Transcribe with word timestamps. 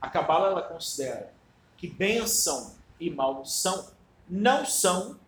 a 0.00 0.08
Cabala 0.08 0.48
ela 0.48 0.62
considera 0.62 1.32
que 1.76 1.86
bênção 1.88 2.74
e 2.98 3.10
maldição 3.10 3.90
não 4.28 4.64
são 4.64 5.18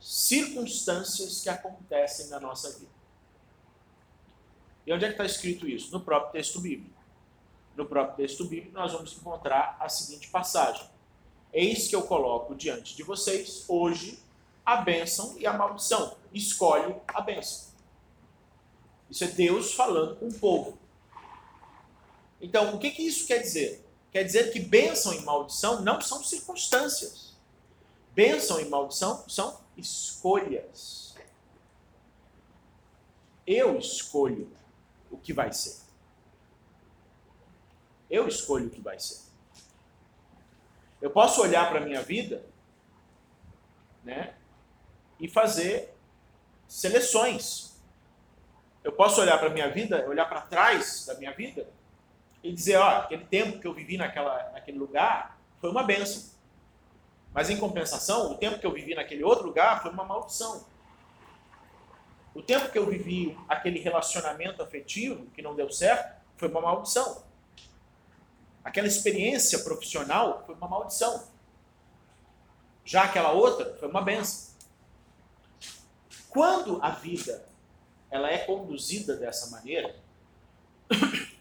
circunstâncias 0.00 1.40
que 1.40 1.48
acontecem 1.48 2.28
na 2.28 2.40
nossa 2.40 2.70
vida. 2.78 2.90
E 4.86 4.92
onde 4.92 5.04
é 5.04 5.08
que 5.08 5.14
está 5.14 5.24
escrito 5.24 5.68
isso? 5.68 5.92
No 5.92 6.00
próprio 6.00 6.32
texto 6.32 6.60
bíblico. 6.60 6.96
No 7.76 7.84
próprio 7.84 8.16
texto 8.16 8.44
bíblico, 8.44 8.72
nós 8.74 8.92
vamos 8.92 9.12
encontrar 9.12 9.76
a 9.78 9.88
seguinte 9.88 10.28
passagem: 10.28 10.88
Eis 11.52 11.88
que 11.88 11.94
eu 11.94 12.02
coloco 12.02 12.54
diante 12.54 12.96
de 12.96 13.02
vocês 13.02 13.64
hoje 13.68 14.18
a 14.64 14.76
bênção 14.76 15.36
e 15.38 15.46
a 15.46 15.52
maldição. 15.52 16.16
Escolhe 16.32 16.94
a 17.08 17.20
bênção. 17.20 17.68
Isso 19.10 19.24
é 19.24 19.28
Deus 19.28 19.74
falando 19.74 20.16
com 20.16 20.28
o 20.28 20.34
povo. 20.34 20.78
Então, 22.40 22.74
o 22.74 22.78
que, 22.78 22.90
que 22.90 23.02
isso 23.02 23.26
quer 23.26 23.38
dizer? 23.38 23.84
Quer 24.10 24.24
dizer 24.24 24.52
que 24.52 24.60
bênção 24.60 25.12
e 25.12 25.20
maldição 25.22 25.82
não 25.82 26.00
são 26.00 26.22
circunstâncias. 26.24 27.36
Bênção 28.12 28.60
e 28.60 28.64
maldição 28.64 29.28
são 29.28 29.60
escolhas. 29.76 31.14
Eu 33.46 33.78
escolho 33.78 34.50
o 35.10 35.16
que 35.16 35.32
vai 35.32 35.52
ser. 35.52 35.76
Eu 38.10 38.26
escolho 38.26 38.66
o 38.66 38.70
que 38.70 38.80
vai 38.80 38.98
ser. 38.98 39.20
Eu 41.00 41.10
posso 41.10 41.40
olhar 41.40 41.68
para 41.68 41.80
a 41.80 41.84
minha 41.84 42.02
vida 42.02 42.44
né, 44.02 44.34
e 45.20 45.28
fazer 45.28 45.94
seleções. 46.66 47.78
Eu 48.82 48.92
posso 48.92 49.20
olhar 49.20 49.38
para 49.38 49.48
a 49.48 49.52
minha 49.52 49.70
vida, 49.70 50.08
olhar 50.08 50.26
para 50.26 50.40
trás 50.40 51.04
da 51.06 51.14
minha 51.14 51.32
vida 51.32 51.68
e 52.48 52.52
dizer, 52.54 52.76
ó, 52.76 53.00
aquele 53.00 53.26
tempo 53.26 53.60
que 53.60 53.66
eu 53.66 53.74
vivi 53.74 53.98
naquela, 53.98 54.50
naquele 54.52 54.78
lugar 54.78 55.38
foi 55.60 55.70
uma 55.70 55.82
benção. 55.82 56.30
Mas 57.34 57.50
em 57.50 57.58
compensação, 57.58 58.32
o 58.32 58.36
tempo 58.36 58.58
que 58.58 58.66
eu 58.66 58.72
vivi 58.72 58.94
naquele 58.94 59.22
outro 59.22 59.46
lugar 59.46 59.82
foi 59.82 59.90
uma 59.90 60.02
maldição. 60.04 60.66
O 62.34 62.42
tempo 62.42 62.70
que 62.70 62.78
eu 62.78 62.86
vivi 62.86 63.36
aquele 63.46 63.78
relacionamento 63.80 64.62
afetivo 64.62 65.26
que 65.26 65.42
não 65.42 65.54
deu 65.54 65.70
certo 65.70 66.18
foi 66.36 66.48
uma 66.48 66.62
maldição. 66.62 67.22
Aquela 68.64 68.86
experiência 68.86 69.58
profissional 69.58 70.42
foi 70.46 70.54
uma 70.54 70.68
maldição. 70.68 71.28
Já 72.82 73.04
aquela 73.04 73.32
outra 73.32 73.76
foi 73.78 73.88
uma 73.88 74.00
benção. 74.00 74.54
Quando 76.30 76.82
a 76.82 76.90
vida 76.90 77.46
ela 78.10 78.30
é 78.30 78.38
conduzida 78.38 79.16
dessa 79.16 79.50
maneira, 79.50 79.94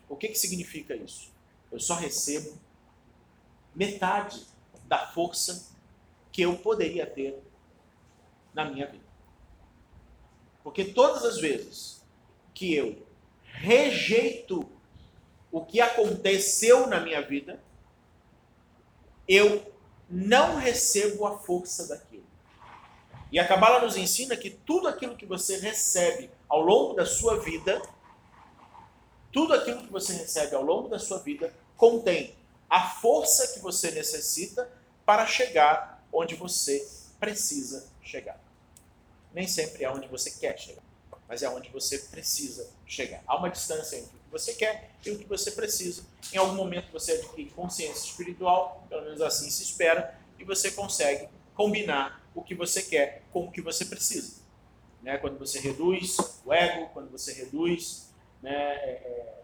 o 0.08 0.16
que, 0.16 0.30
que 0.30 0.40
significa 0.40 0.96
isso? 0.96 1.32
Eu 1.72 1.80
só 1.80 1.96
recebo 1.96 2.58
metade 3.76 4.46
da 4.86 5.08
força 5.08 5.70
que 6.32 6.42
eu 6.42 6.58
poderia 6.58 7.06
ter 7.06 7.42
na 8.54 8.66
minha 8.66 8.88
vida. 8.88 9.06
Porque 10.64 10.86
todas 10.86 11.24
as 11.24 11.40
vezes 11.40 12.04
que 12.54 12.74
eu 12.74 13.06
rejeito 13.44 14.70
o 15.52 15.66
que 15.66 15.80
aconteceu 15.80 16.88
na 16.88 17.00
minha 17.00 17.22
vida, 17.22 17.62
eu 19.28 19.74
não 20.10 20.56
recebo 20.56 21.26
a 21.26 21.38
força 21.38 21.88
daquilo. 21.88 22.26
E 23.32 23.40
a 23.40 23.48
Kabbalah 23.48 23.82
nos 23.82 23.98
ensina 23.98 24.38
que 24.38 24.50
tudo 24.50 24.88
aquilo 24.88 25.18
que 25.18 25.26
você 25.26 25.58
recebe 25.58 26.30
ao 26.48 26.62
longo 26.62 26.94
da 26.94 27.06
sua 27.06 27.40
vida, 27.40 27.82
tudo 29.38 29.54
aquilo 29.54 29.84
que 29.84 29.92
você 29.92 30.14
recebe 30.14 30.56
ao 30.56 30.64
longo 30.64 30.90
da 30.90 30.98
sua 30.98 31.20
vida 31.20 31.54
contém 31.76 32.34
a 32.68 32.90
força 32.90 33.54
que 33.54 33.60
você 33.60 33.92
necessita 33.92 34.68
para 35.06 35.26
chegar 35.28 36.04
onde 36.12 36.34
você 36.34 36.88
precisa 37.20 37.88
chegar 38.02 38.40
nem 39.38 39.48
sempre 39.48 39.84
é 39.84 39.92
onde 39.92 40.08
você 40.08 40.32
quer 40.32 40.58
chegar, 40.58 40.82
mas 41.28 41.44
é 41.44 41.50
onde 41.50 41.70
você 41.70 42.00
precisa 42.00 42.68
chegar. 42.88 43.22
Há 43.28 43.38
uma 43.38 43.52
distância 43.52 43.98
entre 43.98 44.08
o 44.08 44.20
que 44.20 44.32
você 44.32 44.54
quer 44.56 44.90
e 45.06 45.12
o 45.12 45.20
que 45.20 45.26
você 45.26 45.52
precisa. 45.52 46.04
Em 46.34 46.38
algum 46.38 46.56
momento 46.56 46.92
você 46.92 47.12
adquire 47.12 47.52
consciência 47.52 48.10
espiritual, 48.10 48.84
pelo 48.90 49.04
menos 49.04 49.22
assim 49.22 49.48
se 49.52 49.62
espera, 49.62 50.20
e 50.40 50.44
você 50.44 50.72
consegue 50.72 51.30
combinar 51.54 52.28
o 52.34 52.42
que 52.42 52.56
você 52.56 52.82
quer 52.82 53.22
com 53.32 53.46
o 53.46 53.52
que 53.52 53.62
você 53.62 53.86
precisa. 53.86 54.42
Né? 55.04 55.20
Quando 55.20 55.38
você 55.38 55.60
reduz 55.60 56.18
o 56.44 56.52
ego, 56.52 56.90
quando 56.92 57.12
você 57.12 57.32
reduz 57.34 58.10
né, 58.48 58.54
é, 58.54 58.90
é 58.90 59.44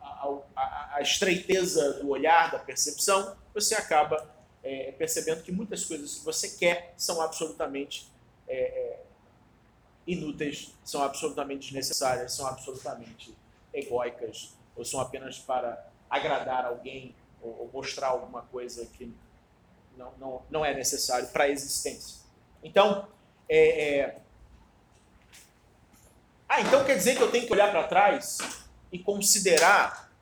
a, 0.00 0.38
a, 0.56 0.96
a, 0.96 1.02
estreiteza 1.02 2.00
do 2.00 2.08
olhar, 2.08 2.50
da 2.50 2.58
percepção, 2.58 3.36
você 3.52 3.74
acaba 3.74 4.26
é, 4.62 4.92
percebendo 4.92 5.42
que 5.42 5.52
muitas 5.52 5.84
coisas 5.84 6.16
que 6.16 6.24
você 6.24 6.48
quer 6.50 6.94
são 6.96 7.20
absolutamente 7.20 8.10
é, 8.48 8.56
é 8.56 9.00
inúteis, 10.06 10.74
são 10.82 11.02
absolutamente 11.02 11.66
desnecessárias, 11.66 12.32
são 12.32 12.46
absolutamente 12.46 13.36
egóicas, 13.72 14.56
ou 14.74 14.84
são 14.84 15.00
apenas 15.00 15.38
para 15.38 15.90
agradar 16.08 16.64
alguém 16.64 17.14
ou, 17.40 17.50
ou 17.60 17.70
mostrar 17.72 18.08
alguma 18.08 18.42
coisa 18.42 18.86
que 18.86 19.14
não, 19.96 20.12
não, 20.18 20.42
não 20.50 20.64
é 20.64 20.74
necessário 20.74 21.28
para 21.28 21.44
a 21.44 21.48
existência. 21.48 22.22
Então, 22.62 23.06
é... 23.48 24.16
Ah, 26.54 26.60
então 26.60 26.84
quer 26.84 26.98
dizer 26.98 27.16
que 27.16 27.22
eu 27.22 27.30
tenho 27.30 27.46
que 27.46 27.52
olhar 27.54 27.70
para 27.70 27.84
trás 27.84 28.36
e 28.92 28.98
considerar. 28.98 30.12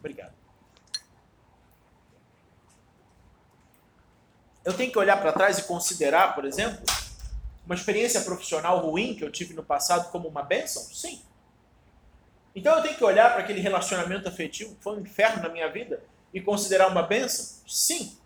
Obrigado. 0.00 0.34
Eu 4.64 4.74
tenho 4.74 4.90
que 4.90 4.98
olhar 4.98 5.18
para 5.18 5.32
trás 5.32 5.60
e 5.60 5.62
considerar, 5.62 6.34
por 6.34 6.44
exemplo, 6.44 6.84
uma 7.64 7.76
experiência 7.76 8.22
profissional 8.22 8.80
ruim 8.80 9.14
que 9.14 9.22
eu 9.22 9.30
tive 9.30 9.54
no 9.54 9.62
passado 9.62 10.10
como 10.10 10.26
uma 10.26 10.42
bênção? 10.42 10.82
Sim. 10.82 11.22
Então 12.52 12.76
eu 12.76 12.82
tenho 12.82 12.96
que 12.96 13.04
olhar 13.04 13.34
para 13.34 13.44
aquele 13.44 13.60
relacionamento 13.60 14.28
afetivo 14.28 14.74
que 14.74 14.82
foi 14.82 14.96
um 14.96 15.00
inferno 15.00 15.44
na 15.44 15.48
minha 15.48 15.70
vida 15.70 16.02
e 16.34 16.40
considerar 16.40 16.88
uma 16.88 17.04
bênção? 17.04 17.62
Sim. 17.68 18.18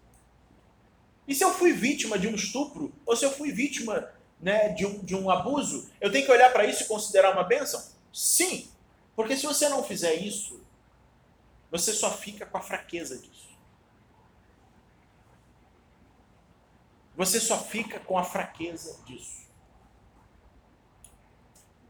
E 1.28 1.34
se 1.34 1.44
eu 1.44 1.52
fui 1.52 1.74
vítima 1.74 2.18
de 2.18 2.28
um 2.28 2.34
estupro, 2.34 2.90
ou 3.04 3.14
se 3.14 3.26
eu 3.26 3.30
fui 3.30 3.52
vítima 3.52 4.08
né, 4.40 4.70
de, 4.70 4.86
um, 4.86 5.04
de 5.04 5.14
um 5.14 5.30
abuso, 5.30 5.90
eu 6.00 6.10
tenho 6.10 6.24
que 6.24 6.32
olhar 6.32 6.52
para 6.52 6.64
isso 6.64 6.82
e 6.82 6.86
considerar 6.86 7.32
uma 7.32 7.44
bênção? 7.44 7.82
Sim. 8.12 8.70
Porque 9.14 9.36
se 9.36 9.46
você 9.46 9.68
não 9.68 9.82
fizer 9.82 10.14
isso, 10.14 10.60
você 11.70 11.92
só 11.92 12.10
fica 12.10 12.46
com 12.46 12.56
a 12.56 12.62
fraqueza 12.62 13.18
disso. 13.18 13.50
Você 17.16 17.38
só 17.38 17.58
fica 17.62 18.00
com 18.00 18.16
a 18.16 18.24
fraqueza 18.24 18.98
disso. 19.04 19.40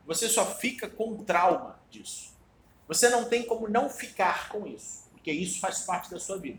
Você 0.06 0.28
só 0.28 0.44
fica 0.56 0.88
com 0.88 1.12
o 1.12 1.24
trauma 1.24 1.78
disso. 1.88 2.34
Você 2.88 3.08
não 3.08 3.28
tem 3.28 3.44
como 3.44 3.68
não 3.68 3.88
ficar 3.88 4.48
com 4.48 4.66
isso, 4.66 5.04
porque 5.12 5.30
isso 5.30 5.60
faz 5.60 5.82
parte 5.82 6.10
da 6.10 6.18
sua 6.18 6.36
vida. 6.36 6.58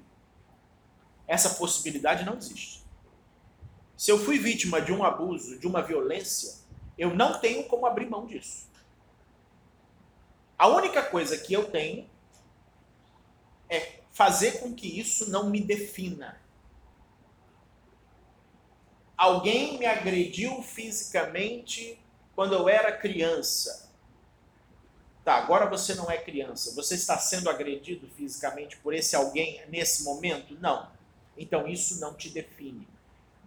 Essa 1.28 1.50
possibilidade 1.56 2.24
não 2.24 2.38
existe. 2.38 2.81
Se 4.02 4.10
eu 4.10 4.18
fui 4.18 4.40
vítima 4.40 4.82
de 4.82 4.92
um 4.92 5.04
abuso, 5.04 5.60
de 5.60 5.68
uma 5.68 5.84
violência, 5.84 6.56
eu 6.98 7.14
não 7.14 7.40
tenho 7.40 7.66
como 7.66 7.86
abrir 7.86 8.10
mão 8.10 8.26
disso. 8.26 8.68
A 10.58 10.68
única 10.68 11.04
coisa 11.04 11.38
que 11.38 11.54
eu 11.54 11.70
tenho 11.70 12.10
é 13.70 14.00
fazer 14.12 14.60
com 14.60 14.74
que 14.74 15.00
isso 15.00 15.30
não 15.30 15.52
me 15.52 15.62
defina 15.62 16.42
alguém 19.22 19.78
me 19.78 19.86
agrediu 19.86 20.64
fisicamente 20.64 22.00
quando 22.34 22.56
eu 22.56 22.68
era 22.68 22.92
criança. 22.92 23.88
Tá, 25.24 25.36
agora 25.36 25.70
você 25.70 25.94
não 25.94 26.10
é 26.10 26.18
criança. 26.18 26.74
Você 26.74 26.96
está 26.96 27.20
sendo 27.20 27.48
agredido 27.48 28.08
fisicamente 28.18 28.78
por 28.78 28.96
esse 28.96 29.16
alguém 29.16 29.62
nesse 29.70 30.04
momento? 30.04 30.58
Não. 30.60 30.90
Então 31.38 31.68
isso 31.68 32.00
não 32.00 32.16
te 32.16 32.30
define. 32.30 32.88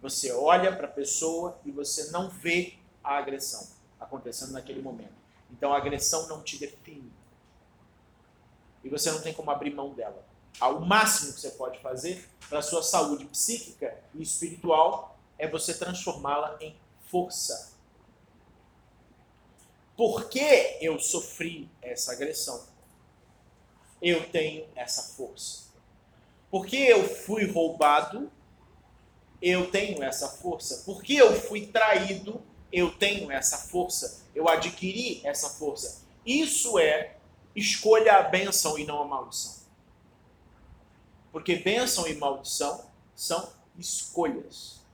Você 0.05 0.31
olha 0.31 0.75
para 0.75 0.85
a 0.85 0.91
pessoa 0.91 1.59
e 1.65 1.71
você 1.71 2.11
não 2.11 2.29
vê 2.29 2.75
a 3.03 3.17
agressão 3.17 3.67
acontecendo 3.99 4.51
naquele 4.51 4.79
momento. 4.79 5.15
Então 5.49 5.73
a 5.73 5.77
agressão 5.77 6.27
não 6.27 6.43
te 6.43 6.59
define. 6.59 7.11
E 8.83 8.89
você 8.89 9.09
não 9.09 9.19
tem 9.19 9.33
como 9.33 9.49
abrir 9.49 9.73
mão 9.73 9.95
dela. 9.95 10.23
O 10.61 10.79
máximo 10.79 11.33
que 11.33 11.41
você 11.41 11.49
pode 11.49 11.79
fazer 11.79 12.23
para 12.47 12.59
a 12.59 12.61
sua 12.61 12.83
saúde 12.83 13.25
psíquica 13.25 13.97
e 14.13 14.21
espiritual 14.21 15.17
é 15.39 15.47
você 15.47 15.73
transformá-la 15.73 16.55
em 16.61 16.77
força. 17.09 17.73
Por 19.97 20.29
que 20.29 20.77
eu 20.81 20.99
sofri 20.99 21.67
essa 21.81 22.11
agressão? 22.11 22.63
Eu 23.99 24.29
tenho 24.29 24.67
essa 24.75 25.15
força. 25.15 25.63
Porque 26.51 26.77
eu 26.77 27.09
fui 27.09 27.51
roubado, 27.51 28.31
eu 29.41 29.69
tenho 29.69 30.03
essa 30.03 30.27
força. 30.27 30.83
Porque 30.85 31.13
eu 31.13 31.39
fui 31.39 31.67
traído, 31.67 32.41
eu 32.71 32.91
tenho 32.91 33.31
essa 33.31 33.57
força. 33.57 34.25
Eu 34.33 34.47
adquiri 34.49 35.21
essa 35.23 35.49
força. 35.49 36.03
Isso 36.25 36.79
é 36.79 37.17
escolha 37.55 38.17
a 38.17 38.23
bênção 38.23 38.77
e 38.77 38.85
não 38.85 39.01
a 39.01 39.05
maldição. 39.05 39.55
Porque 41.31 41.55
bênção 41.57 42.07
e 42.07 42.15
maldição 42.15 42.85
são 43.15 43.49
escolhas. 43.77 44.84